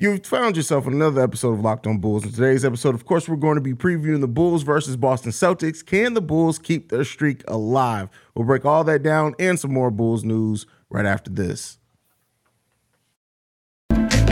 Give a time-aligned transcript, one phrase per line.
[0.00, 2.24] You've found yourself in another episode of Locked On Bulls.
[2.24, 5.84] In today's episode, of course, we're going to be previewing the Bulls versus Boston Celtics.
[5.84, 8.08] Can the Bulls keep their streak alive?
[8.34, 11.78] We'll break all that down and some more Bulls news right after this.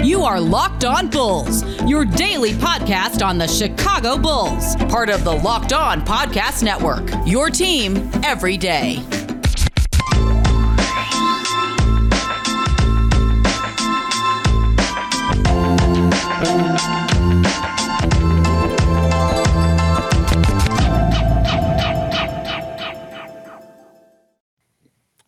[0.05, 5.33] You are Locked On Bulls, your daily podcast on the Chicago Bulls, part of the
[5.33, 7.11] Locked On Podcast Network.
[7.27, 9.03] Your team every day.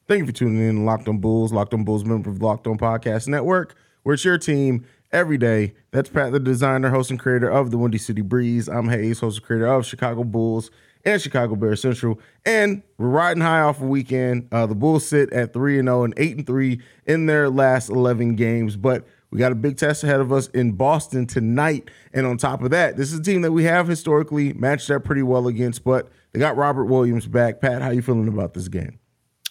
[0.08, 2.78] Thank you for tuning in Locked On Bulls, Locked On Bulls member of Locked On
[2.78, 5.74] Podcast Network, where it's your team every day.
[5.90, 8.70] That's Pat, the designer, host, and creator of the Windy City Breeze.
[8.70, 10.70] I'm Hayes, host and creator of Chicago Bulls
[11.04, 12.18] and Chicago Bears Central.
[12.46, 14.48] And we're riding high off a weekend.
[14.50, 18.34] Uh, the Bulls sit at 3 0 and 8 and 3 in their last 11
[18.34, 18.78] games.
[18.78, 21.90] But we got a big test ahead of us in Boston tonight.
[22.14, 25.05] And on top of that, this is a team that we have historically matched up
[25.05, 27.61] pretty well against, but they got Robert Williams back.
[27.61, 29.00] Pat, how you feeling about this game?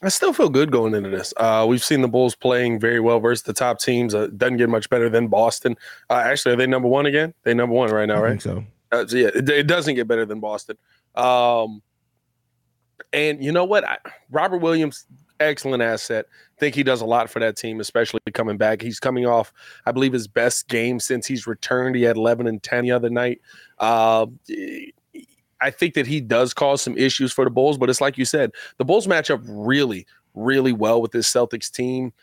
[0.02, 1.34] I still feel good going into this.
[1.38, 4.14] Uh, we've seen the Bulls playing very well versus the top teams.
[4.14, 5.76] Uh, doesn't get much better than Boston.
[6.10, 7.34] Uh, actually, are they number one again?
[7.44, 8.30] They number one right now, I right?
[8.30, 8.64] think so.
[8.92, 10.78] Uh, so yeah, it, it doesn't get better than Boston.
[11.16, 11.82] Um,
[13.12, 13.88] and you know what?
[13.88, 13.98] I,
[14.30, 15.08] Robert Williams,
[15.40, 16.28] excellent asset.
[16.60, 18.82] Think he does a lot for that team, especially coming back.
[18.82, 19.52] He's coming off,
[19.86, 21.96] I believe, his best game since he's returned.
[21.96, 23.42] He had 11 and 10 the other night.
[23.80, 24.28] Uh,
[25.62, 28.26] I think that he does cause some issues for the Bulls, but it's like you
[28.26, 32.14] said, the Bulls match up really, really well with this Celtics team.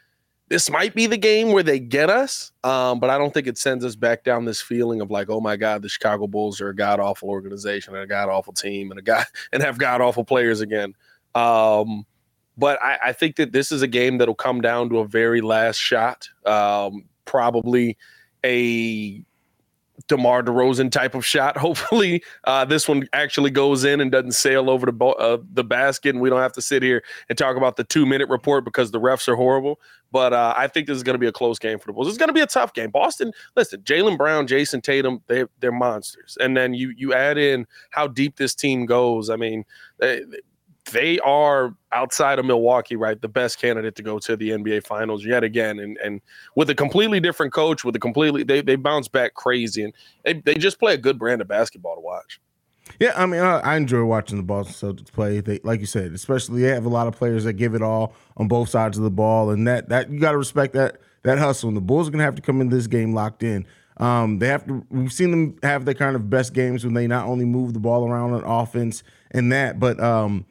[0.48, 3.56] This might be the game where they get us, um, but I don't think it
[3.56, 6.68] sends us back down this feeling of like, oh my God, the Chicago Bulls are
[6.68, 10.00] a god awful organization and a god awful team and a guy and have god
[10.00, 10.94] awful players again.
[11.34, 12.06] Um,
[12.56, 15.40] but I, I, think that this is a game that'll come down to a very
[15.40, 17.96] last shot, um, probably
[18.44, 19.24] a
[20.08, 21.56] DeMar DeRozan type of shot.
[21.64, 25.64] Hopefully, uh, this one actually goes in and doesn't sail over the bo- uh, the
[25.64, 28.64] basket, and we don't have to sit here and talk about the two minute report
[28.64, 29.80] because the refs are horrible.
[30.12, 32.08] But uh, I think this is going to be a close game for the Bulls.
[32.08, 32.90] It's going to be a tough game.
[32.90, 37.66] Boston, listen, Jaylen Brown, Jayson Tatum, they they're monsters, and then you you add in
[37.90, 39.30] how deep this team goes.
[39.30, 39.64] I mean.
[39.98, 40.22] They,
[40.92, 43.20] they are outside of Milwaukee, right?
[43.20, 45.78] The best candidate to go to the NBA finals yet again.
[45.78, 46.20] And and
[46.56, 49.92] with a completely different coach, with a completely they they bounce back crazy and
[50.24, 52.40] they, they just play a good brand of basketball to watch.
[53.00, 55.40] Yeah, I mean, I, I enjoy watching the Boston Celtics play.
[55.40, 58.14] They, like you said, especially they have a lot of players that give it all
[58.36, 61.38] on both sides of the ball, and that that you got to respect that that
[61.38, 61.68] hustle.
[61.68, 63.66] And the Bulls are gonna have to come in this game locked in.
[63.96, 64.84] Um, they have to.
[64.90, 67.80] We've seen them have their kind of best games when they not only move the
[67.80, 70.44] ball around on offense and that, but um,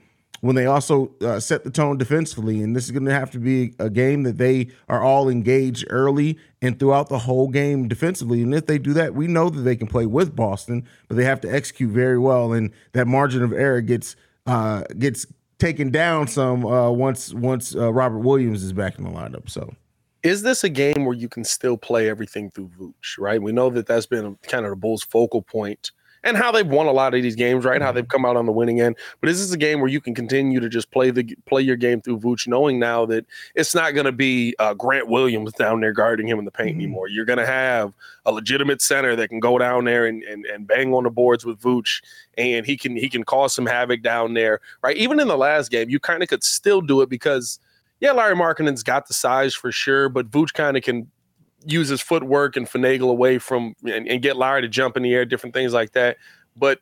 [0.43, 2.61] when they also uh, set the tone defensively.
[2.61, 5.85] And this is going to have to be a game that they are all engaged
[5.89, 8.43] early and throughout the whole game defensively.
[8.43, 11.23] And if they do that, we know that they can play with Boston, but they
[11.23, 12.51] have to execute very well.
[12.51, 15.25] And that margin of error gets uh, gets
[15.59, 19.49] taken down some uh, once once uh, Robert Williams is back in the lineup.
[19.49, 19.73] So
[20.23, 23.41] is this a game where you can still play everything through Vooch, right?
[23.41, 25.91] We know that that's been kind of the Bulls' focal point
[26.23, 27.81] and how they've won a lot of these games, right?
[27.81, 28.95] How they've come out on the winning end.
[29.19, 31.75] But this is a game where you can continue to just play the play your
[31.75, 33.25] game through Vooch, knowing now that
[33.55, 36.71] it's not going to be uh, Grant Williams down there guarding him in the paint
[36.71, 36.79] mm-hmm.
[36.79, 37.07] anymore.
[37.07, 37.93] You're going to have
[38.25, 41.45] a legitimate center that can go down there and, and and bang on the boards
[41.45, 42.01] with Vooch,
[42.37, 44.97] and he can he can cause some havoc down there, right?
[44.97, 47.59] Even in the last game, you kind of could still do it because.
[47.99, 51.09] Yeah, Lauri Markkanen's got the size for sure, but Vooch kind of can
[51.65, 55.13] use his footwork and finagle away from and, and get Lauri to jump in the
[55.13, 56.17] air, different things like that.
[56.55, 56.79] But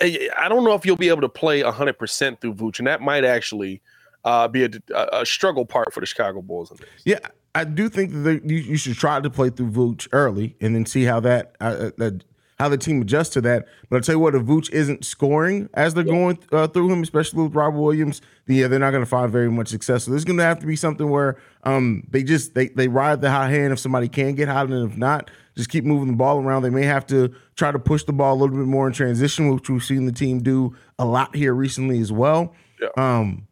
[0.00, 3.24] I don't know if you'll be able to play 100% through Vooch, and that might
[3.24, 3.80] actually
[4.24, 4.70] uh, be a,
[5.12, 6.72] a, struggle part for the Chicago Bulls.
[7.04, 7.18] Yeah,
[7.54, 10.86] I do think that you, you, should try to play through Vooch early and then
[10.86, 12.10] see how that uh, uh
[12.58, 13.66] how the team adjusts to that.
[13.90, 16.12] But I'll tell you what, if Vooch isn't scoring as they're yeah.
[16.12, 19.50] going uh, through him, especially with Rob Williams, yeah, they're not going to find very
[19.50, 20.04] much success.
[20.04, 23.20] So there's going to have to be something where um, they just they they ride
[23.20, 26.16] the hot hand if somebody can get hot, and if not, just keep moving the
[26.16, 26.62] ball around.
[26.62, 29.52] They may have to try to push the ball a little bit more in transition,
[29.54, 32.54] which we've seen the team do a lot here recently as well.
[32.80, 32.88] Yeah.
[32.96, 33.48] Um,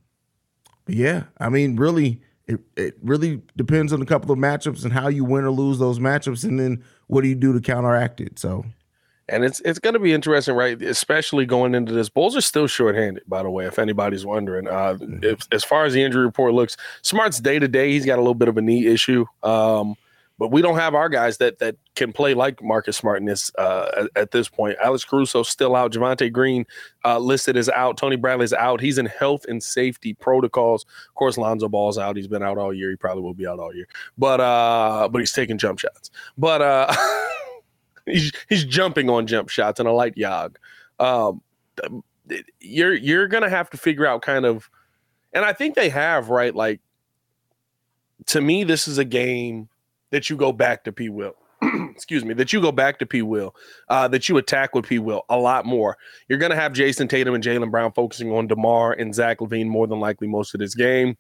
[0.87, 5.09] yeah, I mean, really, it, it really depends on a couple of matchups and how
[5.09, 8.39] you win or lose those matchups, and then what do you do to counteract it.
[8.39, 8.65] So
[9.29, 10.81] and it's it's going to be interesting, right?
[10.83, 12.09] Especially going into this.
[12.09, 14.69] Bulls are still shorthanded, by the way, if anybody's wondering.
[14.69, 18.19] Uh, if, as far as the injury report looks, Smart's day to day, he's got
[18.19, 19.25] a little bit of a knee issue.
[19.43, 19.97] Um,
[20.39, 23.53] but we don't have our guys that that can play like Marcus Smart in this
[23.59, 24.77] uh, at, at, this point.
[24.83, 25.93] Alex Caruso still out.
[25.93, 26.67] Javonte Green
[27.05, 27.97] uh, listed as out.
[27.97, 28.81] Tony Bradley's out.
[28.81, 30.85] He's in health and safety protocols.
[31.09, 32.17] Of course, Lonzo Ball's out.
[32.17, 32.91] He's been out all year.
[32.91, 33.87] He probably will be out all year.
[34.19, 36.11] But uh, but he's taking jump shots.
[36.37, 36.93] But uh,
[38.07, 40.59] he's he's jumping on jump shots and a light yog.
[40.99, 41.43] Um,
[42.61, 44.71] you're you're gonna have to figure out kind of,
[45.33, 46.55] and I think they have right.
[46.55, 46.81] Like
[48.27, 49.69] to me, this is a game
[50.11, 51.09] that you go back to P.
[51.09, 51.35] Will.
[51.91, 53.23] excuse me, that you go back to P.
[53.23, 53.55] Will,
[53.89, 54.99] uh, that you attack with P.
[54.99, 55.97] Will a lot more.
[56.29, 59.69] You're going to have Jayson Tatum and Jaylen Brown focusing on DeMar and Zach LaVine
[59.69, 61.17] more than likely most of this game.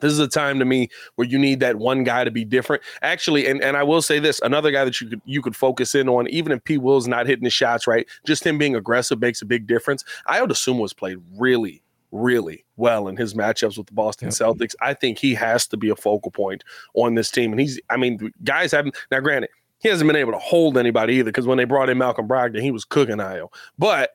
[0.00, 2.82] This is a time to me where you need that one guy to be different.
[3.02, 5.94] Actually, and, and I will say this: another guy that you could you could focus
[5.94, 6.78] in on, even if P.
[6.78, 10.04] Will's not hitting the shots right, just him being aggressive makes a big difference.
[10.26, 14.34] I would assume was played really, really well in his matchups with the Boston yep.
[14.34, 14.74] Celtics.
[14.80, 17.52] I think he has to be a focal point on this team.
[17.52, 21.14] And he's, I mean, guys haven't, now granted, he hasn't been able to hold anybody
[21.14, 23.52] either because when they brought in Malcolm Brogdon, he was cooking Ayo.
[23.78, 24.10] But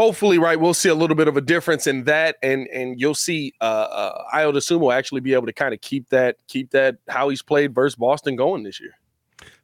[0.00, 3.14] hopefully, right, we'll see a little bit of a difference in that, and and you'll
[3.14, 6.96] see uh, uh Ayo Dosunmu actually be able to kind of keep that keep that
[7.08, 8.94] how he's played versus Boston going this year.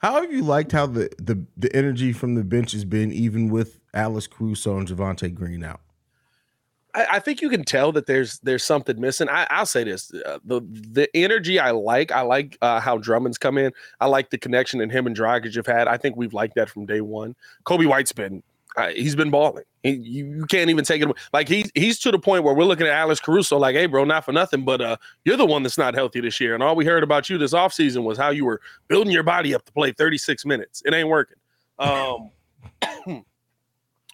[0.01, 3.49] How have you liked how the the the energy from the bench has been, even
[3.49, 5.81] with Alex Caruso and Javonte Green out?
[6.95, 9.29] I, I, think you can tell that there's there's something missing.
[9.31, 12.13] I, will say this: uh, the the energy I like.
[12.13, 13.73] I like uh, how Drummond's come in.
[14.01, 15.89] I like the connection that him and Dragic have had.
[15.89, 17.35] I think we've liked that from day one.
[17.65, 18.43] Coby White's been
[18.95, 19.65] he's been balling.
[19.83, 22.65] He, you, you can't even take it like he's he's to the point where we're
[22.65, 25.63] looking at Alex Caruso like, hey, bro, not for nothing, but uh, you're the one
[25.63, 26.55] that's not healthy this year.
[26.55, 29.55] And all we heard about you this offseason was how you were building your body
[29.55, 30.83] up to play 36 minutes.
[30.85, 31.39] It ain't working.
[31.79, 32.31] Um,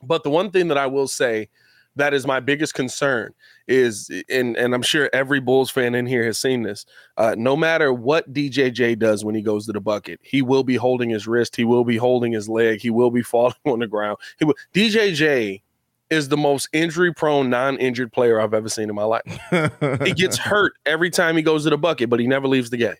[0.02, 1.48] but the one thing that I will say
[1.96, 3.34] that is my biggest concern
[3.68, 6.84] is and and I'm sure every Bulls fan in here has seen this.
[7.16, 10.76] Uh, no matter what DJJ does when he goes to the bucket, he will be
[10.76, 13.86] holding his wrist, he will be holding his leg, he will be falling on the
[13.86, 14.18] ground.
[14.38, 15.62] He will, DJJ
[16.10, 19.22] is the most injury prone non-injured player I've ever seen in my life.
[20.04, 22.76] he gets hurt every time he goes to the bucket, but he never leaves the
[22.76, 22.96] game.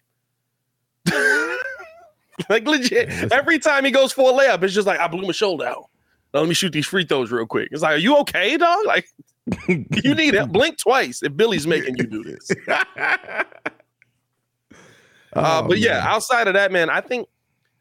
[2.49, 5.33] like legit, every time he goes for a layup, it's just like I blew my
[5.33, 5.91] shoulder out
[6.41, 7.69] let me shoot these free throws real quick.
[7.73, 8.87] It's like, are you okay, dog?
[8.87, 9.07] Like,
[9.67, 10.53] you need it.
[10.53, 12.51] Blink twice if Billy's making you do this.
[12.69, 13.45] uh,
[15.35, 17.29] oh, but yeah, outside of that, man, I think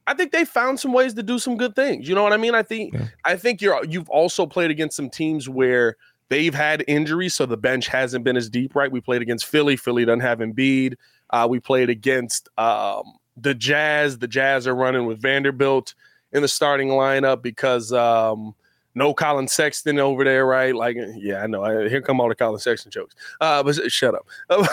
[0.08, 2.10] I think they found some ways to do some good things.
[2.10, 2.56] You know what I mean?
[2.56, 3.08] I think yeah.
[3.24, 5.96] I think you're you've also played against some teams where
[6.30, 8.92] they've had injuries, so the bench hasn't been as deep, right?
[8.92, 9.76] We played against Philly.
[9.76, 10.96] Philly doesn't have Embiid.
[11.30, 13.04] Uh, we played against um,
[13.38, 14.18] the Jazz.
[14.18, 15.94] The Jazz are running with Vanderbilt
[16.34, 18.56] in the starting lineup because um,
[18.96, 20.76] no Collin Sexton over there, right?
[20.76, 21.88] Like, yeah, I know.
[21.88, 23.16] Here come all the Collin Sexton jokes.
[23.40, 24.28] Uh, but shut up.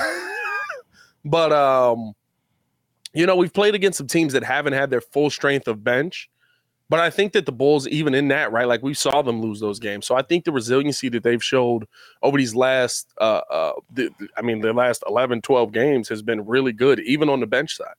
[1.25, 2.15] but um,
[3.13, 6.29] you know, we've played against some teams that haven't had their full strength of bench.
[6.91, 9.61] But I think that the Bulls, even in that, right, like we saw them lose
[9.61, 10.07] those games.
[10.07, 11.87] So I think the resiliency that they've showed
[12.23, 13.73] over these last, uh, uh,
[14.37, 17.77] I mean, the last 11, 12 games has been really good, even on the bench
[17.77, 17.95] side.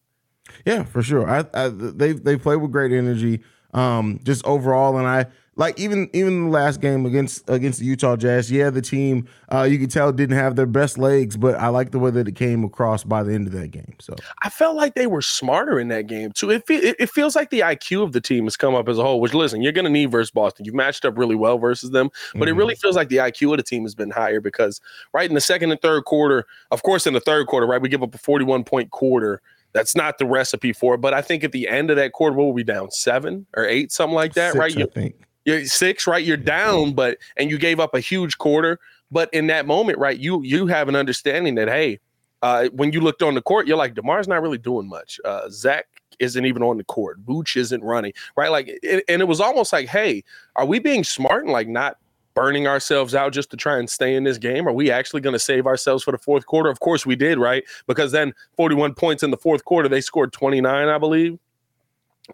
[0.66, 1.30] Yeah, for sure.
[1.30, 3.42] I, I they they play with great energy,
[3.74, 5.28] um, just overall, and I
[5.60, 8.50] like even even the last game against against the Utah Jazz.
[8.50, 11.92] Yeah, the team uh, you could tell didn't have their best legs, but I like
[11.92, 13.94] the way that it came across by the end of that game.
[14.00, 16.50] So I felt like they were smarter in that game too.
[16.50, 19.04] It it, it feels like the IQ of the team has come up as a
[19.04, 19.20] whole.
[19.20, 20.64] Which listen, you're going to need versus Boston.
[20.64, 22.48] You've matched up really well versus them, but mm-hmm.
[22.48, 24.80] it really feels like the IQ of the team has been higher because
[25.14, 27.90] right in the second and third quarter, of course, in the third quarter, right, we
[27.90, 29.42] give up a 41 point quarter
[29.74, 30.98] that's not the recipe for it.
[31.00, 32.92] But I think at the end of that quarter, what were we down?
[32.92, 34.76] Seven or eight, something like that, six, right?
[34.76, 35.16] You, think.
[35.46, 36.24] You're six, right?
[36.24, 38.80] You're down, but and you gave up a huge quarter.
[39.12, 42.00] But in that moment, right, you you have an understanding that hey,
[42.42, 45.20] uh, when you looked on the court, you're like, Demar's not really doing much.
[45.26, 45.88] Uh, Zach
[46.20, 47.24] isn't even on the court.
[47.26, 48.50] Vooch isn't running, right?
[48.50, 50.24] Like, it, and it was almost like, hey,
[50.56, 51.98] are we being smart and like not
[52.34, 54.68] burning ourselves out just to try and stay in this game?
[54.68, 56.70] Are we actually going to save ourselves for the fourth quarter?
[56.70, 57.64] Of course we did, right?
[57.88, 61.38] Because then 41 points in the fourth quarter, they scored 29, I believe.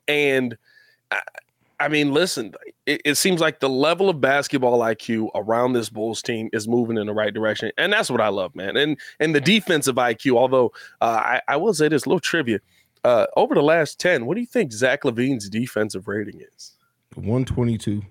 [0.08, 0.58] And
[1.12, 1.22] I,
[1.80, 2.54] I mean, listen,
[2.86, 6.98] it, it, seems like the level of basketball IQ around this Bulls team is moving
[6.98, 8.78] in the right direction, and that's what I love, man.
[8.78, 10.72] And and the defensive IQ, although
[11.02, 12.60] uh, I, I will say this little trivia,
[13.04, 16.74] uh, over the last ten, what do you think Zach LaVine's defensive rating is?
[17.16, 18.04] One twenty two.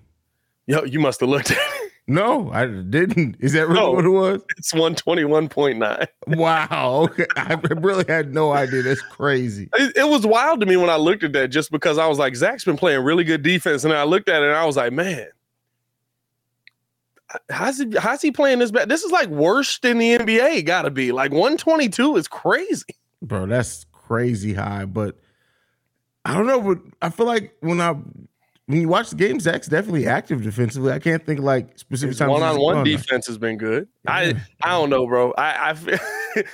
[0.67, 1.85] Yo, you must have looked at it.
[2.07, 3.37] No, I didn't.
[3.39, 4.41] Is that really no, what it was?
[4.57, 6.07] It's 121.9.
[6.27, 7.07] wow.
[7.09, 7.25] Okay.
[7.35, 8.83] I really had no idea.
[8.83, 9.69] That's crazy.
[9.73, 12.19] It, it, was wild to me when I looked at that just because I was
[12.19, 13.83] like, Zach's been playing really good defense.
[13.83, 15.27] And I looked at it and I was like, man,
[17.49, 18.87] how's he, how's he playing this bad?
[18.87, 21.11] This is like worse than the NBA, gotta be.
[21.11, 22.95] Like 122 is crazy.
[23.23, 24.85] Bro, that's crazy high.
[24.85, 25.17] But
[26.23, 27.95] I don't know, but I feel like when I
[28.67, 30.91] when you watch the game, Zach's definitely active defensively.
[30.91, 32.31] I can't think like specific times.
[32.31, 33.87] One on one defense has been good.
[34.07, 35.33] I I don't know, bro.
[35.37, 35.99] I I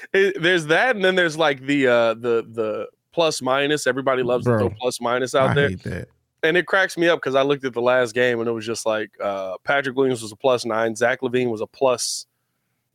[0.13, 3.87] it, there's that, and then there's like the uh the the plus minus.
[3.87, 6.07] Everybody loves bro, the plus minus out I there.
[6.43, 8.65] And it cracks me up because I looked at the last game and it was
[8.65, 12.25] just like uh, Patrick Williams was a plus nine, Zach LaVine was a plus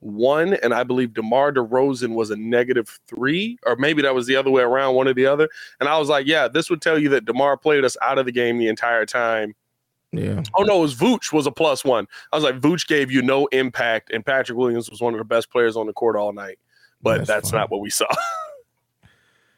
[0.01, 4.37] one, and I believe DeMar DeRozan was a negative three, or maybe that was the
[4.37, 5.49] other way around, one or the other.
[5.81, 8.27] And I was like, yeah, this would tell you that DeMar played us out of
[8.27, 9.55] the game the entire time.
[10.13, 10.43] Yeah.
[10.57, 12.07] Oh no, it was Vooch was a plus one.
[12.33, 15.25] I was like, Vooch gave you no impact, and Patrick Williams was one of the
[15.25, 16.59] best players on the court all night.
[17.03, 18.07] But that's, that's not what we saw.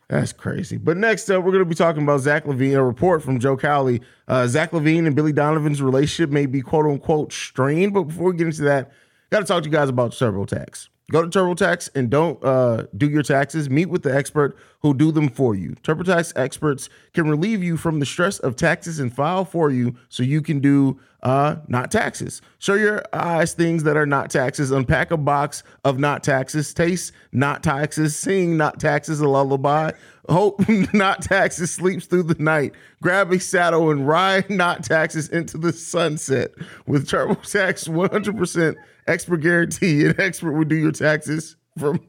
[0.09, 0.78] That's crazy.
[0.78, 3.59] But next up, we're going to be talking about Zach LaVine, A report from Joe
[3.59, 4.00] Cowley.
[4.26, 7.92] Uh, Zach LaVine and Billy Donovan's relationship may be quote unquote strained.
[7.92, 8.90] But before we get into that,
[9.30, 10.88] got to talk to you guys about TurboTax.
[11.11, 13.70] Go to TurboTax and don't uh, do your taxes.
[13.70, 15.75] Meet with the expert who'll do them for you.
[15.82, 20.23] TurboTax experts can relieve you from the stress of taxes and file for you so
[20.23, 22.40] you can do uh, not taxes.
[22.58, 24.70] Show your eyes things that are not taxes.
[24.70, 26.73] Unpack a box of not taxes.
[26.73, 28.16] Taste not taxes.
[28.16, 29.90] Sing not taxes, a lullaby.
[30.28, 30.61] Hope
[30.92, 32.73] not taxes sleeps through the night.
[33.02, 36.52] Grab a saddle and ride not taxes into the sunset
[36.87, 38.76] with TurboTax 100%
[39.08, 40.06] expert guarantee.
[40.06, 42.00] An expert will do your taxes from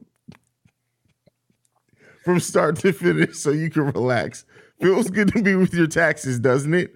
[2.30, 4.44] from start to finish so you can relax.
[4.80, 6.94] Feels good to be with your taxes, doesn't it?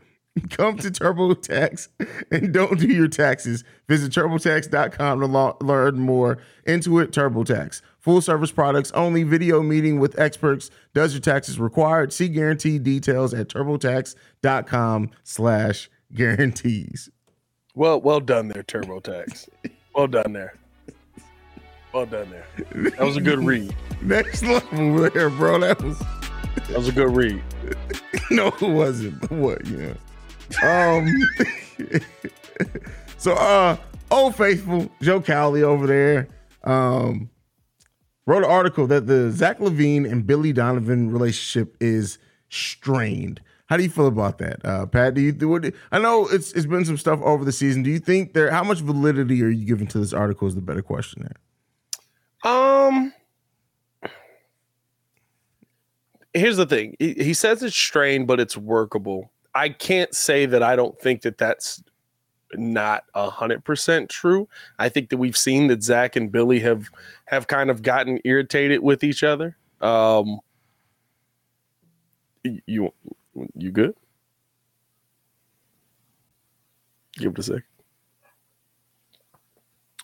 [0.51, 1.89] Come to TurboTax
[2.31, 3.65] and don't do your taxes.
[3.89, 6.39] Visit TurboTax.com to lo- learn more.
[6.67, 7.83] Intuit TurboTax.
[7.99, 9.23] Full service products only.
[9.25, 10.71] Video meeting with experts.
[10.93, 12.13] Does your taxes required?
[12.13, 17.11] See guarantee details at TurboTax.com slash guarantees.
[17.75, 19.49] Well, well done there, TurboTax.
[19.95, 20.55] Well done there.
[21.95, 22.91] Well done there.
[22.91, 23.73] That was a good read.
[24.03, 25.61] Next level there, bro.
[25.61, 27.41] That was that was a good read.
[28.33, 29.21] no, it wasn't.
[29.21, 29.95] But what, yeah.
[30.61, 31.09] Um
[33.17, 33.77] so uh
[34.11, 36.29] old faithful Joe Cowley over there
[36.65, 37.31] um
[38.27, 43.41] wrote an article that the Zach LaVine and Billy Donovan relationship is strained.
[43.67, 45.15] How do you feel about that, uh, Pat?
[45.15, 45.73] Do you do what?
[45.93, 47.85] I know it's it's been some stuff over the season.
[47.85, 48.51] Do you think there?
[48.51, 50.49] How much validity are you giving to this article?
[50.49, 51.37] Is the better question there.
[52.45, 53.13] Um.
[56.33, 56.97] Here's the thing.
[56.99, 59.31] He, he says it's strained, but it's workable.
[59.55, 61.83] I can't say that I don't think that that's
[62.55, 64.49] not a hundred percent true.
[64.79, 66.89] I think that we've seen that Zach and Billy have
[67.27, 69.57] have kind of gotten irritated with each other.
[69.81, 70.41] Um,
[72.43, 72.93] you
[73.55, 73.95] you good?
[77.17, 77.63] Give it a sec.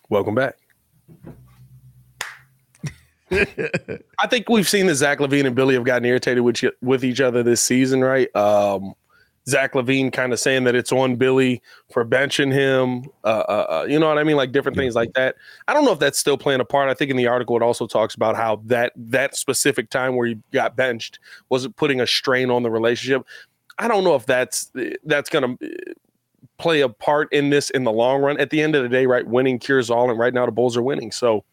[0.09, 0.55] Welcome back.
[3.31, 7.21] I think we've seen that Zach LaVine and Billy have gotten irritated with with each
[7.21, 8.33] other this season, right?
[8.35, 8.93] Um,
[9.47, 11.61] Zach LaVine kind of saying that it's on Billy
[11.91, 13.09] for benching him.
[13.23, 14.35] Uh, uh, uh, you know what I mean?
[14.35, 15.35] Like different things like that.
[15.67, 16.89] I don't know if that's still playing a part.
[16.89, 20.27] I think in the article it also talks about how that that specific time where
[20.27, 21.19] he got benched
[21.49, 23.25] was putting a strain on the relationship.
[23.79, 24.71] I don't know if that's
[25.05, 25.95] that's going to
[26.59, 28.39] play a part in this in the long run.
[28.39, 30.77] At the end of the day, right, winning cures all, and right now the Bulls
[30.77, 31.11] are winning.
[31.11, 31.43] So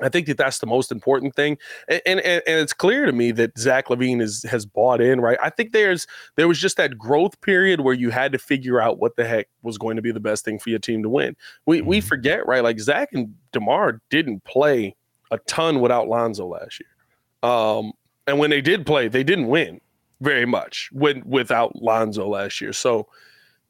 [0.00, 1.56] I think that that's the most important thing,
[1.88, 5.20] and, and and it's clear to me that Zach LaVine is has bought in.
[5.20, 8.80] Right, I think there's there was just that growth period where you had to figure
[8.80, 11.08] out what the heck was going to be the best thing for your team to
[11.08, 11.34] win.
[11.64, 12.08] We we mm-hmm.
[12.08, 14.94] forget right, like Zach and Demar didn't play
[15.30, 17.92] a ton without Lonzo last year, um,
[18.26, 19.80] and when they did play, they didn't win
[20.20, 22.72] very much when without Lonzo last year.
[22.72, 23.08] So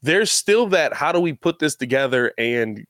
[0.02, 0.92] there's still that.
[0.92, 2.84] How do we put this together and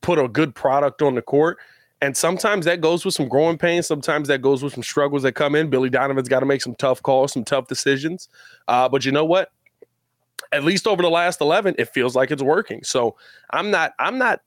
[0.00, 1.58] put a good product on the court?
[2.06, 3.88] And sometimes that goes with some growing pains.
[3.88, 5.68] Sometimes that goes with some struggles that come in.
[5.68, 8.28] Billy Donovan's got to make some tough calls, some tough decisions.
[8.68, 9.50] Uh, but you know what?
[10.52, 12.84] At least over the last 11, it feels like it's working.
[12.84, 13.16] So
[13.50, 14.40] I'm not, I'm not,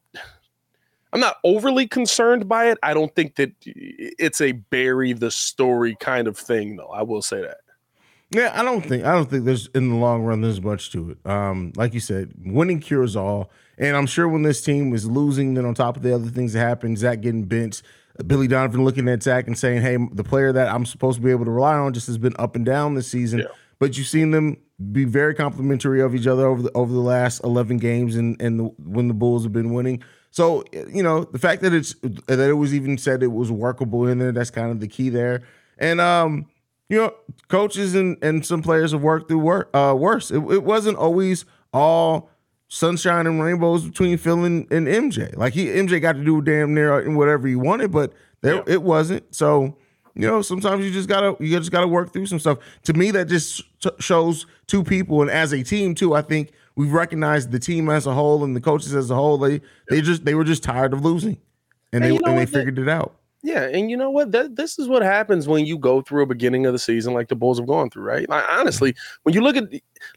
[1.12, 2.78] I'm not overly concerned by it.
[2.82, 6.88] I don't think that it's a bury the story kind of thing, though.
[6.88, 7.58] I will say that.
[8.32, 11.12] Yeah, I don't think I don't think there's in the long run there's much to
[11.12, 11.30] it.
[11.30, 13.50] Um, like you said, winning cures all.
[13.78, 16.54] And I'm sure when this team was losing, then on top of the other things
[16.54, 17.82] that happened, Zach getting benched,
[18.28, 21.32] Billy Donovan looking at Zach and saying, "Hey, the player that I'm supposed to be
[21.32, 23.46] able to rely on just has been up and down this season." Yeah.
[23.80, 24.58] But you've seen them
[24.92, 28.60] be very complimentary of each other over the over the last 11 games, and and
[28.60, 30.04] the, when the Bulls have been winning.
[30.30, 31.96] So you know the fact that it's
[32.28, 34.34] that it was even said it was workable in there.
[34.34, 35.42] That's kind of the key there.
[35.80, 36.48] And um,
[36.90, 37.14] you know,
[37.48, 40.32] coaches and, and some players have worked through work, uh, worse.
[40.32, 42.30] It, it, wasn't always all
[42.68, 45.36] sunshine and rainbows between Phil and, and, MJ.
[45.38, 48.64] Like he MJ got to do damn near whatever he wanted, but there yeah.
[48.68, 49.34] it wasn't.
[49.34, 49.78] So
[50.16, 52.58] you know, sometimes you just gotta you just gotta work through some stuff.
[52.84, 53.64] To me, that just
[54.00, 56.16] shows two people, and as a team too.
[56.16, 59.38] I think we've recognized the team as a whole and the coaches as a whole.
[59.38, 61.38] They they just they were just tired of losing,
[61.94, 63.19] and, and they you know and they figured it out.
[63.42, 64.32] Yeah, and you know what?
[64.32, 67.30] That, this is what happens when you go through a beginning of the season like
[67.30, 68.28] the Bulls have gone through, right?
[68.28, 69.64] Like, honestly, when you look at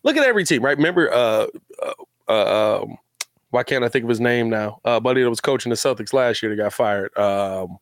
[0.03, 0.77] look at every team, right?
[0.77, 1.47] Remember, uh,
[1.81, 1.93] uh,
[2.29, 2.99] uh um,
[3.51, 4.81] why can't I think of his name now?
[4.85, 7.17] Uh, buddy that was coaching the Celtics last year that got fired.
[7.17, 7.79] Um,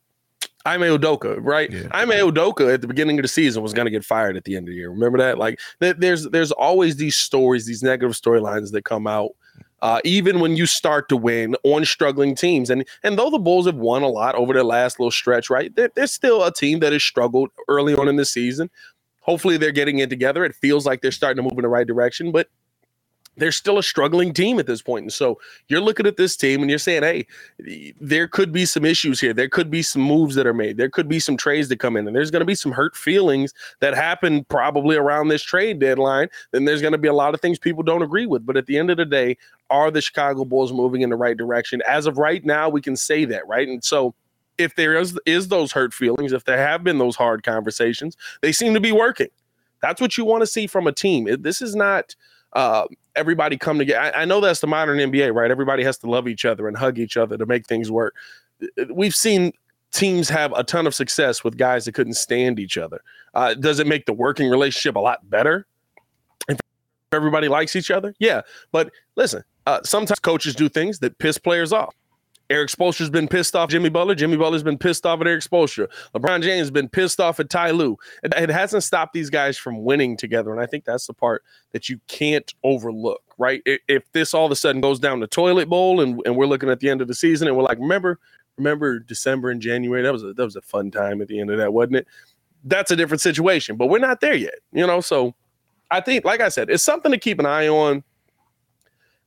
[0.65, 1.71] Ime Udoka, right?
[1.71, 1.87] Yeah.
[1.91, 4.55] Ime Udoka at the beginning of the season was going to get fired at the
[4.55, 4.91] end of the year.
[4.91, 5.37] Remember that?
[5.37, 9.31] Like, th- there's there's always these stories, these negative storylines that come out
[9.81, 12.69] uh, even when you start to win on struggling teams.
[12.69, 15.75] And and though the Bulls have won a lot over their last little stretch, right,
[15.75, 18.69] they're, they're still a team that has struggled early on in the season.
[19.21, 20.43] Hopefully, they're getting it together.
[20.43, 22.47] It feels like they're starting to move in the right direction, but
[23.37, 25.03] they're still a struggling team at this point.
[25.03, 27.25] And so you're looking at this team and you're saying, hey,
[27.99, 29.33] there could be some issues here.
[29.33, 30.75] There could be some moves that are made.
[30.75, 32.05] There could be some trades that come in.
[32.05, 36.27] And there's going to be some hurt feelings that happen probably around this trade deadline.
[36.51, 38.45] Then there's going to be a lot of things people don't agree with.
[38.45, 39.37] But at the end of the day,
[39.69, 41.81] are the Chicago Bulls moving in the right direction?
[41.87, 43.67] As of right now, we can say that, right?
[43.67, 44.13] And so
[44.57, 48.51] if there is, is those hurt feelings, if there have been those hard conversations, they
[48.51, 49.29] seem to be working.
[49.81, 51.27] That's what you want to see from a team.
[51.41, 52.13] This is not–
[52.53, 53.99] uh, everybody come together.
[53.99, 55.51] I, I, know that's the modern NBA, right?
[55.51, 58.15] Everybody has to love each other and hug each other to make things work.
[58.89, 59.53] We've seen
[59.91, 63.01] teams have a ton of success with guys that couldn't stand each other.
[63.33, 65.65] Uh, does it make the working relationship a lot better?
[66.47, 66.59] If
[67.11, 68.41] everybody likes each other, yeah.
[68.71, 71.95] But listen, uh, sometimes coaches do things that piss players off.
[72.51, 74.13] Erik Spoelstra's been pissed off Jimmy Butler.
[74.13, 75.87] Jimmy Butler's been pissed off at Erik Spoelstra.
[76.13, 77.97] LeBron James has been pissed off at Ty Lue.
[78.23, 80.51] It, it, hasn't stopped these guys from winning together.
[80.51, 83.61] And I think that's the part that you can't overlook, right?
[83.65, 86.45] If, if this all of a sudden goes down the toilet bowl and, and we're
[86.45, 88.19] looking at the end of the season and we're like, remember,
[88.57, 90.03] remember December and January?
[90.03, 92.07] That was a, that was a fun time at the end of that, wasn't it?
[92.65, 94.99] That's a different situation, but we're not there yet, you know?
[94.99, 95.33] So
[95.89, 98.03] I think, like I said, it's something to keep an eye on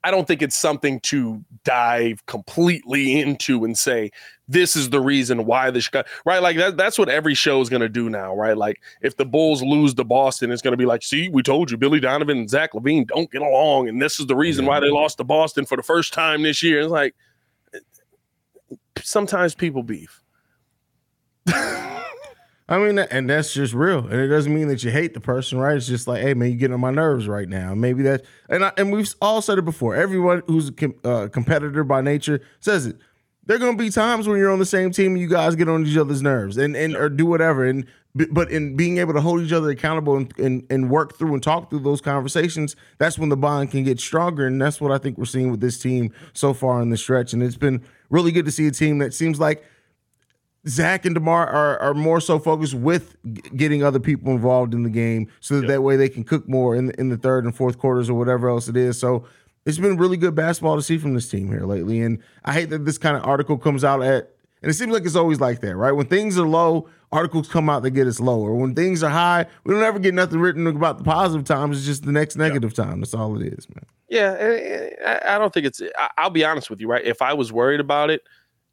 [0.05, 4.11] I don't think it's something to dive completely into and say
[4.47, 6.43] this is the reason why the Chicago right?
[6.43, 8.57] Like that, that's what every show is going to do now right?
[8.57, 11.71] Like if the Bulls lose to Boston it's going to be like see we told
[11.71, 14.79] you Billy Donovan and Zach LaVine don't get along and this is the reason why
[14.79, 16.81] they lost to Boston for the first time this year.
[16.81, 17.15] It's like
[19.03, 20.23] sometimes people beef
[22.67, 25.59] I mean, and that's just real, and it doesn't mean that you hate the person,
[25.59, 25.77] right?
[25.77, 27.75] It's just like, hey, man, you're getting on my nerves right now.
[27.75, 29.95] Maybe that, and I, and we've all said it before.
[29.95, 32.97] Everyone who's a com, uh, competitor by nature says it.
[33.47, 35.55] There are going to be times when you're on the same team and you guys
[35.55, 37.67] get on each other's nerves and and or do whatever.
[37.67, 41.35] And but in being able to hold each other accountable and, and and work through
[41.35, 44.47] and talk through those conversations, that's when the bond can get stronger.
[44.47, 47.35] And that's what I think we're seeing with this team so far in the stretch.
[47.35, 49.63] And it's been really good to see a team that seems like
[50.67, 53.17] Zach and Demar are, are more so focused with
[53.57, 55.69] getting other people involved in the game, so that yep.
[55.69, 58.15] that way they can cook more in the, in the third and fourth quarters or
[58.15, 58.99] whatever else it is.
[58.99, 59.27] So
[59.67, 62.01] it's been really good basketball to see from this team here lately.
[62.01, 64.31] And I hate that this kind of article comes out at,
[64.63, 65.93] and it seems like it's always like that, right?
[65.93, 68.55] When things are low, articles come out that get us lower.
[68.55, 71.77] When things are high, we don't ever get nothing written about the positive times.
[71.77, 72.87] It's just the next negative yep.
[72.87, 73.01] time.
[73.01, 73.85] That's all it is, man.
[74.09, 75.83] Yeah, I don't think it's.
[76.17, 77.05] I'll be honest with you, right?
[77.05, 78.23] If I was worried about it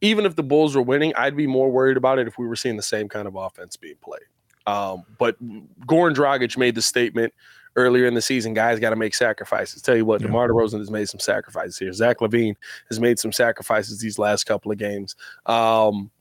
[0.02, 2.56] even if the Bulls were winning, I'd be more worried about it if we were
[2.56, 4.22] seeing the same kind of offense being played.
[4.68, 5.42] Um, but
[5.88, 7.34] Goran Dragic made the statement
[7.76, 9.82] earlier in the season, guys got to make sacrifices.
[9.82, 10.28] Tell you what, yeah.
[10.28, 11.94] DeMar DeRozan has made some sacrifices here.
[11.94, 12.56] Zach LaVine
[12.90, 15.16] has made some sacrifices these last couple of games.
[15.46, 16.12] Um,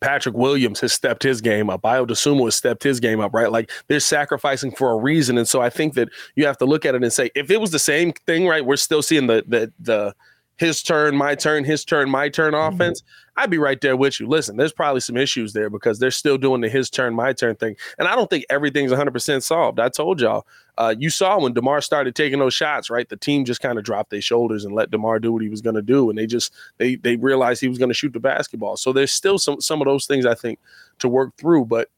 [0.00, 1.82] Patrick Williams has stepped his game up.
[1.82, 3.50] Ayo Dosunmu has stepped his game up, right?
[3.50, 5.36] Like they're sacrificing for a reason.
[5.36, 7.60] And so I think that you have to look at it and say, if it
[7.60, 8.64] was the same thing, right?
[8.64, 10.14] We're still seeing the the the
[10.60, 12.74] his turn, my turn, his turn, my turn mm-hmm.
[12.74, 13.40] offense, mm-hmm.
[13.40, 14.28] I'd be right there with you.
[14.28, 17.56] Listen, there's probably some issues there because they're still doing the his turn, my turn
[17.56, 17.76] thing.
[17.98, 19.80] And I don't think everything's 100% solved.
[19.80, 20.46] I told y'all,
[20.76, 23.08] uh, you saw when DeMar started taking those shots, right?
[23.08, 25.62] The team just kind of dropped their shoulders and let DeMar do what he was
[25.62, 26.10] going to do.
[26.10, 28.76] And they just, they, they realized he was going to shoot the basketball.
[28.76, 30.58] So there's still some, some of those things I think
[30.98, 31.64] to work through.
[31.64, 31.88] But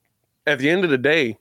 [0.46, 1.36] at the end of the day,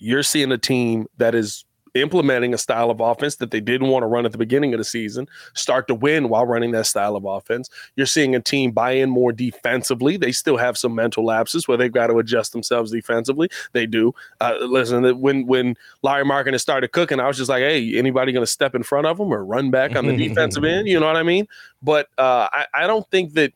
[0.00, 1.63] you're seeing a team that is
[1.94, 4.78] implementing a style of offense that they didn't want to run at the beginning of
[4.78, 7.70] the season, start to win while running that style of offense.
[7.96, 10.16] You're seeing a team buy in more defensively.
[10.16, 13.48] They still have some mental lapses where they've got to adjust themselves defensively.
[13.72, 14.12] They do.
[14.40, 18.44] Uh, listen, when when Lauri Markkanen started cooking, I was just like, hey, anybody going
[18.44, 20.88] to step in front of them or run back on the defensive end?
[20.94, 21.48] You know what I mean?
[21.82, 23.52] But uh, I, I don't think that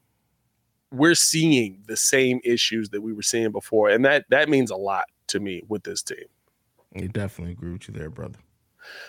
[0.91, 4.77] we're seeing the same issues that we were seeing before, and that that means a
[4.77, 6.25] lot to me with this team.
[7.03, 8.39] I definitely agree with you there, brother.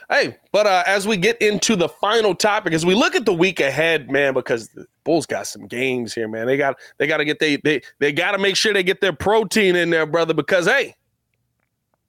[0.09, 3.33] Hey, but uh, as we get into the final topic, as we look at the
[3.33, 6.47] week ahead, man, because the Bulls got some games here, man.
[6.47, 9.01] They got they got to get they they they got to make sure they get
[9.01, 10.33] their protein in there, brother.
[10.33, 10.95] Because hey,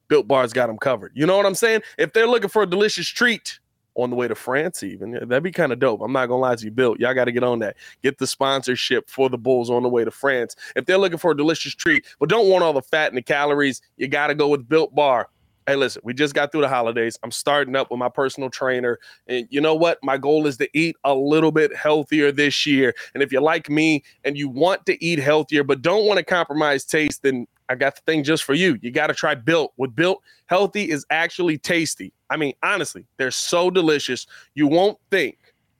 [0.07, 1.11] Built Bar's got them covered.
[1.15, 1.81] You know what I'm saying?
[1.97, 3.59] If they're looking for a delicious treat
[3.95, 6.01] on the way to France, even that'd be kind of dope.
[6.01, 6.99] I'm not gonna lie to you, Built.
[6.99, 7.77] Y'all got to get on that.
[8.03, 10.55] Get the sponsorship for the Bulls on the way to France.
[10.75, 13.21] If they're looking for a delicious treat, but don't want all the fat and the
[13.21, 15.29] calories, you got to go with Built Bar.
[15.67, 17.19] Hey, listen, we just got through the holidays.
[17.21, 18.97] I'm starting up with my personal trainer.
[19.27, 19.99] And you know what?
[20.01, 22.95] My goal is to eat a little bit healthier this year.
[23.13, 26.25] And if you're like me and you want to eat healthier, but don't want to
[26.25, 28.79] compromise taste, then I got the thing just for you.
[28.81, 29.71] You got to try Built.
[29.77, 32.11] With Built, healthy is actually tasty.
[32.31, 34.25] I mean, honestly, they're so delicious.
[34.55, 35.37] You won't think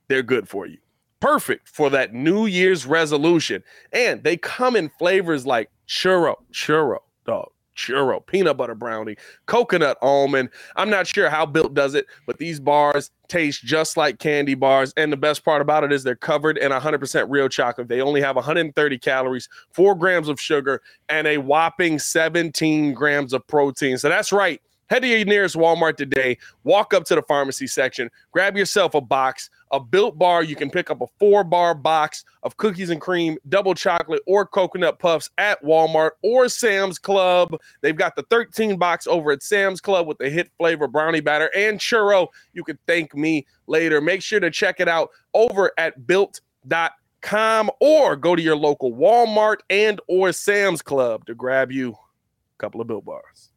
[0.10, 0.78] they're good for you.
[1.22, 3.63] Perfect for that New Year's resolution.
[3.94, 10.50] And they come in flavors like churro, churro, dog churro, peanut butter brownie, coconut almond.
[10.76, 14.94] I'm not sure how Built does it, but these bars taste just like candy bars.
[14.98, 17.88] And the best part about it is they're covered in 100% real chocolate.
[17.88, 23.46] They only have 130 calories, four grams of sugar, and a whopping 17 grams of
[23.48, 23.98] protein.
[23.98, 24.62] So that's right.
[24.91, 28.99] Head to your nearest Walmart today, walk up to the pharmacy section, grab yourself a
[28.99, 30.43] box, a built bar.
[30.43, 34.45] You can pick up a four bar box of cookies and cream, double chocolate, or
[34.45, 37.58] coconut puffs at Walmart or Sam's Club.
[37.80, 41.49] They've got the 13 box over at Sam's Club with the hit flavor brownie batter
[41.56, 42.27] and churro.
[42.51, 44.01] You can thank me later.
[44.01, 49.60] Make sure to check it out over at built.com or go to your local Walmart
[49.69, 53.51] and or Sam's Club to grab you a couple of built bars.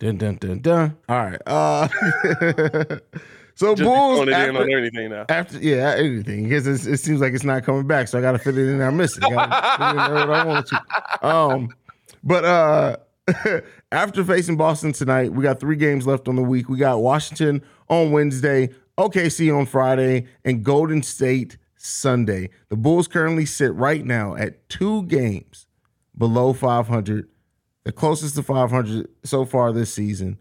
[0.00, 0.96] Dun dun dun dun.
[1.08, 1.40] All right.
[1.46, 1.88] Uh
[3.54, 5.26] So Just Bulls it in after, on anything now.
[5.28, 8.38] after yeah anything because it seems like it's not coming back, so I got to
[8.38, 8.88] fit it in there.
[8.88, 9.24] I miss it.
[9.24, 11.26] I gotta fit it in what I want to.
[11.28, 11.68] Um,
[12.24, 12.96] but uh,
[13.92, 16.70] after facing Boston tonight, we got three games left on the week.
[16.70, 22.48] We got Washington on Wednesday, OKC on Friday, and Golden State Sunday.
[22.70, 25.66] The Bulls currently sit right now at two games
[26.16, 27.28] below 500,
[27.84, 30.38] the closest to 500 so far this season.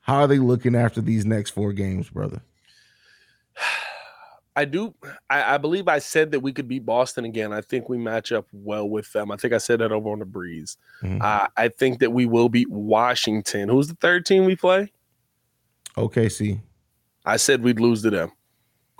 [0.00, 2.42] How are they looking after these next four games, brother?
[4.56, 4.94] I do.
[5.30, 7.52] I, I, believe I said that we could beat Boston again.
[7.52, 9.30] I think we match up well with them.
[9.30, 10.76] I think I said that over on the breeze.
[11.02, 11.22] Mm-hmm.
[11.22, 13.68] Uh, I think that we will beat Washington.
[13.68, 14.92] Who's the third team we play?
[15.96, 16.60] OKC.
[17.24, 18.32] I said we'd lose to them.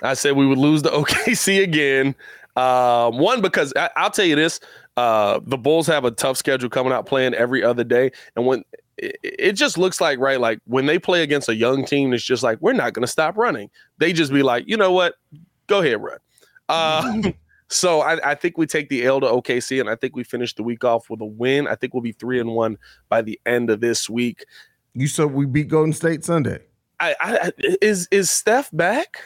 [0.02, 2.14] I said we would lose to OKC again.
[2.56, 4.60] Uh, one because I, will tell you this:
[4.96, 8.64] uh, the Bulls have a tough schedule coming out, playing every other day, and when
[8.98, 12.24] it, it just looks like right, like when they play against a young team, it's
[12.24, 13.70] just like we're not going to stop running.
[13.98, 15.14] They just be like, you know what,
[15.66, 16.18] go ahead, run.
[16.68, 17.22] Uh,
[17.68, 20.54] so I, I, think we take the L to OKC, and I think we finish
[20.54, 21.66] the week off with a win.
[21.66, 22.76] I think we'll be three and one
[23.08, 24.44] by the end of this week.
[24.94, 26.60] You said we beat Golden State Sunday.
[26.98, 29.22] I, I is is Steph back?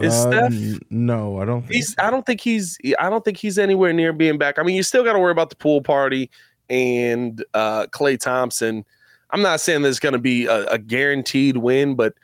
[0.00, 0.80] Is uh, Steph?
[0.90, 1.64] No, I don't.
[1.70, 1.94] he's.
[1.94, 2.02] So.
[2.02, 2.78] I don't think he's.
[2.98, 4.58] I don't think he's anywhere near being back.
[4.58, 6.30] I mean, you still got to worry about the pool party
[6.68, 8.84] and uh, Klay Thompson.
[9.30, 12.14] I'm not saying there's going to be a, a, guaranteed win, but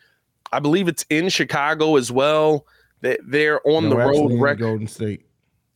[0.53, 2.67] I believe it's in Chicago as well.
[3.03, 4.41] That they're on no, the road.
[4.41, 4.61] Record.
[4.61, 5.26] Golden State.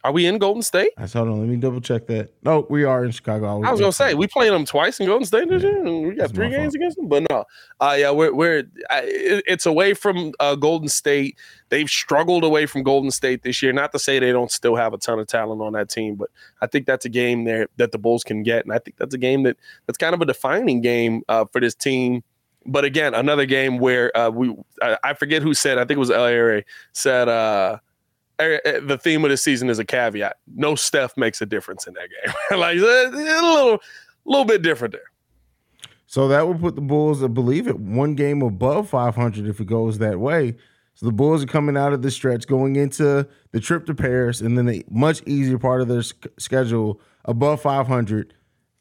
[0.02, 0.92] Are we in Golden State?
[0.96, 1.40] I hold on.
[1.40, 2.32] Let me double check that.
[2.42, 3.62] No, we are in Chicago.
[3.62, 5.84] I was gonna say we played them twice in Golden State this year.
[5.84, 6.74] and We got three games fault.
[6.76, 7.44] against them, but no.
[7.80, 11.38] Uh, yeah, we're we're it's away from uh, Golden State.
[11.68, 13.74] They've struggled away from Golden State this year.
[13.74, 16.30] Not to say they don't still have a ton of talent on that team, but
[16.62, 19.14] I think that's a game there that the Bulls can get, and I think that's
[19.14, 22.22] a game that that's kind of a defining game uh, for this team
[22.66, 25.98] but again, another game where uh, we I, I, forget who said I think it
[25.98, 26.60] was LA
[26.92, 27.78] said uh,
[28.40, 30.36] the theme of the season is a caveat.
[30.54, 32.34] No Steph makes a difference in that game.
[32.58, 33.78] like a little,
[34.24, 35.02] little bit different there.
[36.06, 39.66] So that would put the Bulls, I believe, it, one game above 500 if it
[39.66, 40.56] goes that way.
[40.94, 44.40] So the Bulls are coming out of the stretch, going into the trip to Paris,
[44.40, 48.34] and then a much easier part of their schedule above 500.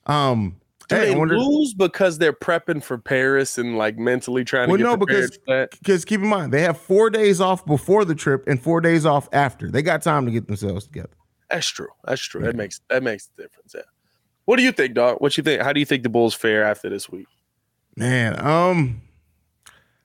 [0.07, 4.69] Um, do hey, they wonder, lose because they're prepping for Paris and like mentally trying
[4.69, 5.37] well, to get no, because
[5.71, 9.05] because keep in mind they have four days off before the trip and four days
[9.05, 9.69] off after.
[9.69, 11.09] They got time to get themselves together.
[11.49, 11.87] That's true.
[12.05, 12.41] That's true.
[12.41, 12.47] Yeah.
[12.47, 13.73] That makes that makes the difference.
[13.75, 13.83] Yeah.
[14.45, 15.17] What do you think, dog?
[15.19, 15.61] What you think?
[15.61, 17.27] How do you think the Bulls fare after this week?
[17.95, 19.01] Man, um,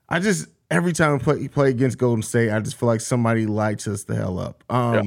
[0.07, 3.47] I just every time we play play against Golden State, I just feel like somebody
[3.47, 4.63] lights us the hell up.
[4.69, 5.01] Um, yeah.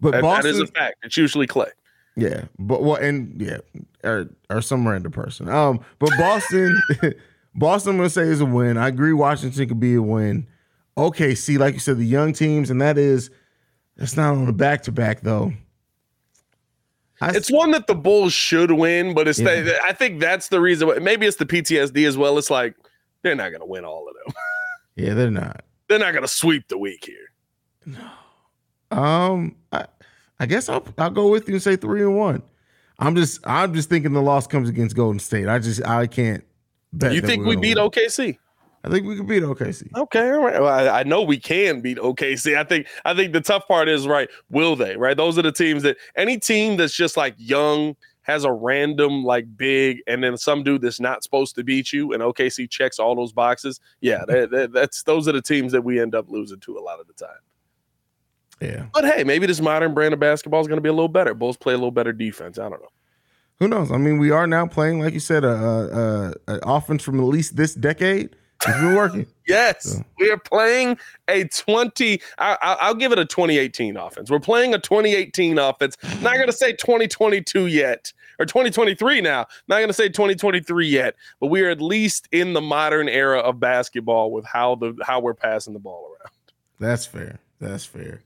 [0.00, 0.96] but that, Boston, that is a fact.
[1.02, 1.70] It's usually Klay.
[2.16, 3.58] Yeah, but what and yeah,
[4.04, 5.48] or or some random person.
[5.48, 6.80] Um, but Boston,
[7.54, 8.76] Boston, I'm gonna say is a win.
[8.76, 9.12] I agree.
[9.12, 10.46] Washington could be a win.
[10.96, 13.30] OKC, like you said, the young teams, and that is
[13.96, 15.52] that's not on the back to back though.
[17.20, 19.62] I it's one that the Bulls should win, but it's yeah.
[19.62, 21.02] the, I think that's the reason.
[21.02, 22.38] Maybe it's the PTSD as well.
[22.38, 22.76] It's like
[23.22, 24.34] they're not gonna win all of them.
[24.96, 25.64] Yeah, they're not.
[25.88, 27.32] They're not gonna sweep the week here.
[27.84, 28.96] No.
[28.96, 29.86] Um, I,
[30.40, 32.42] I guess I'll I'll go with you and say three and one.
[32.98, 35.48] I'm just I'm just thinking the loss comes against Golden State.
[35.48, 36.44] I just I can't
[36.92, 37.12] bet.
[37.12, 37.90] You think we beat win.
[37.90, 38.38] OKC?
[38.84, 39.88] I think we could beat OKC.
[39.96, 40.60] Okay, all right.
[40.60, 42.56] Well, I, I know we can beat OKC.
[42.56, 44.28] I think I think the tough part is right.
[44.50, 44.96] Will they?
[44.96, 45.16] Right?
[45.16, 49.46] Those are the teams that any team that's just like young has a random like
[49.56, 53.14] big, and then some dude that's not supposed to beat you, and OKC checks all
[53.14, 53.80] those boxes.
[54.00, 56.80] Yeah, that, that, that's those are the teams that we end up losing to a
[56.80, 57.40] lot of the time.
[58.60, 58.86] Yeah.
[58.92, 61.34] But hey, maybe this modern brand of basketball is going to be a little better.
[61.34, 62.58] Bulls play a little better defense.
[62.58, 62.88] I don't know.
[63.60, 63.92] Who knows?
[63.92, 67.26] I mean, we are now playing, like you said, a, a, a, offense from at
[67.26, 68.34] least this decade.
[68.66, 69.26] It's been working.
[69.46, 70.96] Yes, So- we are playing
[71.28, 72.18] a 20.
[72.38, 74.30] I, I, I'll give it a 2018 offense.
[74.30, 75.98] We're playing a 2018 offense.
[76.22, 79.46] Not going to say 2022 yet or 2023 now.
[79.68, 83.40] Not going to say 2023 yet, but we are at least in the modern era
[83.40, 86.32] of basketball with how the how we're passing the ball around.
[86.80, 87.38] That's fair.
[87.60, 88.22] That's fair.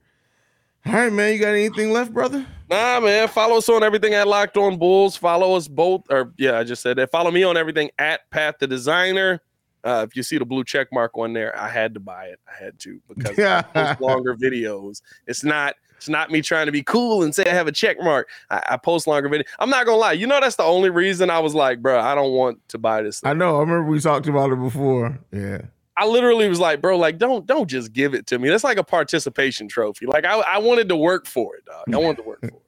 [0.88, 1.34] All right, man.
[1.34, 2.46] You got anything left, brother?
[2.70, 3.28] Nah, man.
[3.28, 5.16] Follow us on everything at Locked On Bulls.
[5.16, 7.10] Follow us both, or yeah, I just said that.
[7.10, 9.42] Follow me on everything at Pat the Designer.
[9.84, 12.40] Uh, if you see the blue check mark on there, I had to buy it.
[12.48, 15.02] I had to because I post longer videos.
[15.26, 15.74] It's not.
[15.98, 18.28] It's not me trying to be cool and say I have a check mark.
[18.50, 19.46] I, I post longer videos.
[19.58, 20.12] I'm not gonna lie.
[20.12, 23.02] You know that's the only reason I was like, bro, I don't want to buy
[23.02, 23.20] this.
[23.20, 23.30] Thing.
[23.30, 23.56] I know.
[23.56, 25.18] I remember we talked about it before.
[25.32, 25.62] Yeah.
[25.98, 28.48] I literally was like, bro, like don't don't just give it to me.
[28.48, 30.06] That's like a participation trophy.
[30.06, 31.92] Like I, I wanted to work for it, dog.
[31.92, 32.62] I wanted to work for it.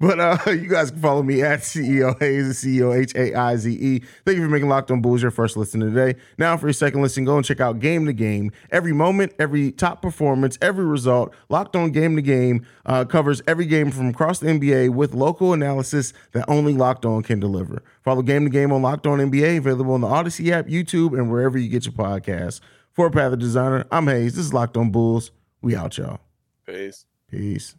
[0.00, 3.70] But uh, you guys can follow me at CEO Hayes, CEO H A I Z
[3.70, 4.02] E.
[4.24, 6.18] Thank you for making Locked On Bulls your first listen today.
[6.38, 8.52] Now, for your second listen, go and check out Game to Game.
[8.70, 11.34] Every moment, every top performance, every result.
[11.48, 15.52] Locked On Game to Game uh, covers every game from across the NBA with local
[15.52, 17.82] analysis that only Locked On can deliver.
[18.02, 21.30] Follow Game to Game on Locked On NBA, available on the Odyssey app, YouTube, and
[21.30, 22.60] wherever you get your podcasts.
[22.92, 24.34] For Pat the Designer, I'm Hayes.
[24.34, 25.30] This is Locked On Bulls.
[25.60, 26.20] We out, y'all.
[26.66, 27.04] Peace.
[27.30, 27.74] Peace.